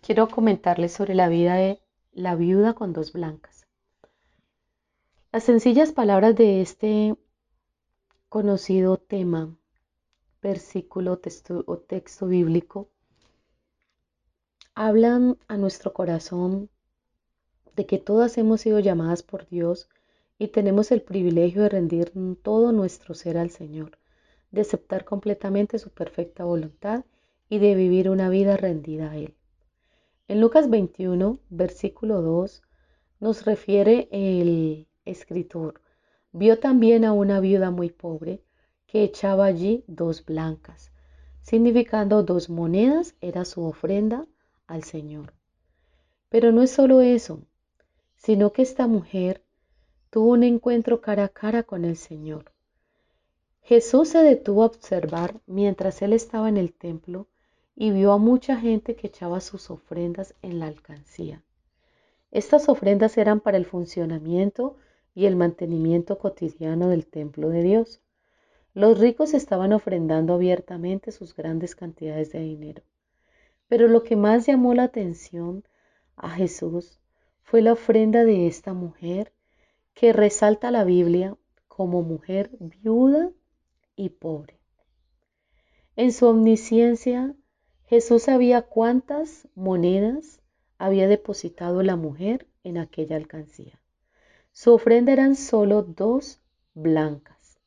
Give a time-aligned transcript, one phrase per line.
[0.00, 1.80] Quiero comentarles sobre la vida de
[2.12, 3.66] la viuda con dos blancas.
[5.32, 7.16] Las sencillas palabras de este
[8.28, 9.56] conocido tema,
[10.42, 12.88] versículo texto, o texto bíblico,
[14.74, 16.68] hablan a nuestro corazón
[17.76, 19.88] de que todas hemos sido llamadas por Dios
[20.38, 23.98] y tenemos el privilegio de rendir todo nuestro ser al Señor,
[24.50, 27.04] de aceptar completamente su perfecta voluntad
[27.48, 29.34] y de vivir una vida rendida a Él.
[30.26, 32.62] En Lucas 21, versículo 2,
[33.20, 35.82] nos refiere el escritor,
[36.32, 38.42] vio también a una viuda muy pobre
[38.86, 40.92] que echaba allí dos blancas,
[41.42, 44.26] significando dos monedas era su ofrenda
[44.66, 45.34] al Señor.
[46.30, 47.42] Pero no es solo eso,
[48.16, 49.44] sino que esta mujer
[50.08, 52.50] tuvo un encuentro cara a cara con el Señor.
[53.60, 57.28] Jesús se detuvo a observar mientras él estaba en el templo
[57.76, 61.42] y vio a mucha gente que echaba sus ofrendas en la alcancía.
[62.30, 64.76] Estas ofrendas eran para el funcionamiento
[65.14, 68.00] y el mantenimiento cotidiano del templo de Dios.
[68.74, 72.82] Los ricos estaban ofrendando abiertamente sus grandes cantidades de dinero.
[73.68, 75.64] Pero lo que más llamó la atención
[76.16, 76.98] a Jesús
[77.42, 79.32] fue la ofrenda de esta mujer
[79.94, 81.36] que resalta la Biblia
[81.68, 83.30] como mujer viuda
[83.96, 84.58] y pobre.
[85.96, 87.34] En su omnisciencia,
[87.86, 90.40] Jesús sabía cuántas monedas
[90.78, 93.80] había depositado la mujer en aquella alcancía.
[94.52, 96.40] Su ofrenda eran solo dos
[96.74, 97.60] blancas.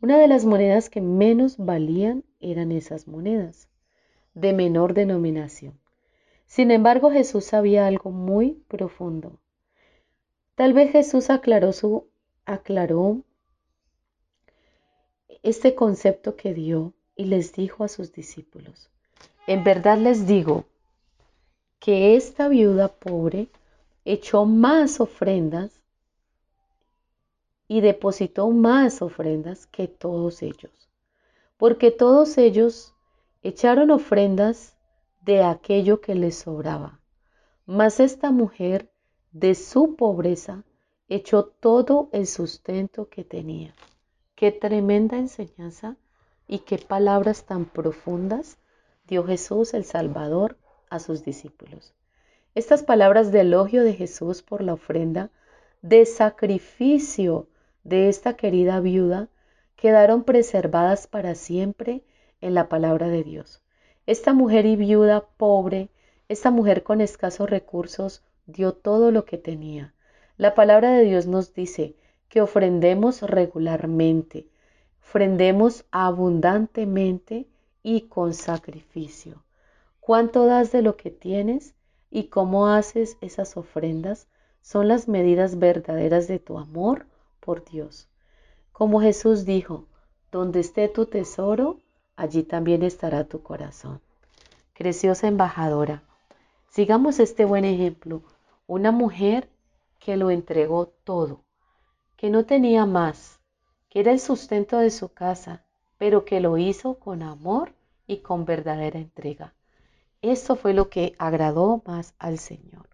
[0.00, 3.68] Una de las monedas que menos valían eran esas monedas,
[4.34, 5.80] de menor denominación.
[6.46, 9.40] Sin embargo, Jesús sabía algo muy profundo.
[10.54, 12.04] Tal vez Jesús aclaró
[15.42, 18.90] este concepto que dio y les dijo a sus discípulos:
[19.48, 20.66] En verdad les digo
[21.78, 23.48] que esta viuda pobre
[24.04, 25.80] echó más ofrendas
[27.66, 30.90] y depositó más ofrendas que todos ellos,
[31.56, 32.92] porque todos ellos
[33.42, 34.76] echaron ofrendas
[35.22, 37.00] de aquello que le sobraba.
[37.64, 38.92] Mas esta mujer
[39.32, 40.64] de su pobreza
[41.08, 43.72] echó todo el sustento que tenía.
[44.34, 45.96] Qué tremenda enseñanza
[46.46, 48.58] y qué palabras tan profundas
[49.08, 50.56] dio Jesús el Salvador
[50.90, 51.94] a sus discípulos.
[52.54, 55.30] Estas palabras de elogio de Jesús por la ofrenda
[55.82, 57.48] de sacrificio
[57.84, 59.28] de esta querida viuda
[59.76, 62.04] quedaron preservadas para siempre
[62.40, 63.62] en la palabra de Dios.
[64.06, 65.88] Esta mujer y viuda pobre,
[66.28, 69.94] esta mujer con escasos recursos, dio todo lo que tenía.
[70.36, 71.94] La palabra de Dios nos dice
[72.28, 74.46] que ofrendemos regularmente,
[75.00, 77.46] ofrendemos abundantemente
[77.90, 79.42] y con sacrificio.
[79.98, 81.74] ¿Cuánto das de lo que tienes
[82.10, 84.26] y cómo haces esas ofrendas?
[84.60, 87.06] Son las medidas verdaderas de tu amor
[87.40, 88.06] por Dios.
[88.72, 89.86] Como Jesús dijo,
[90.30, 91.78] donde esté tu tesoro,
[92.14, 94.02] allí también estará tu corazón.
[94.76, 96.02] Preciosa embajadora,
[96.68, 98.22] sigamos este buen ejemplo.
[98.66, 99.48] Una mujer
[99.98, 101.40] que lo entregó todo,
[102.18, 103.40] que no tenía más,
[103.88, 105.64] que era el sustento de su casa,
[105.96, 107.77] pero que lo hizo con amor
[108.08, 109.54] y con verdadera entrega.
[110.22, 112.88] Eso fue lo que agradó más al Señor.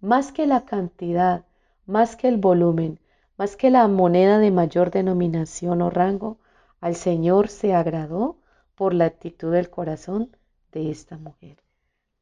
[0.00, 1.44] Más que la cantidad,
[1.84, 2.98] más que el volumen,
[3.36, 6.38] más que la moneda de mayor denominación o rango,
[6.80, 8.38] al Señor se agradó
[8.74, 10.34] por la actitud del corazón
[10.72, 11.58] de esta mujer.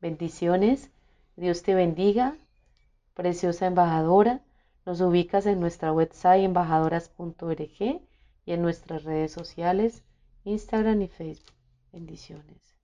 [0.00, 0.90] Bendiciones,
[1.36, 2.36] Dios te bendiga,
[3.14, 4.40] preciosa embajadora.
[4.86, 10.02] Nos ubicas en nuestra website embajadoras.org y en nuestras redes sociales,
[10.44, 11.59] Instagram y Facebook.
[11.92, 12.80] Bendiciones.